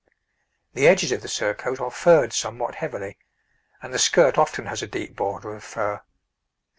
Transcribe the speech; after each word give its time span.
The 0.73 0.87
edges 0.87 1.11
of 1.11 1.21
the 1.21 1.27
surcoat 1.27 1.79
are 1.79 1.91
furred 1.91 2.33
somewhat 2.33 2.73
heavily, 2.73 3.19
and 3.83 3.93
the 3.93 3.99
skirt 3.99 4.35
often 4.35 4.65
has 4.65 4.81
a 4.81 4.87
deep 4.87 5.15
border 5.15 5.53
of 5.53 5.63
fur. 5.63 6.01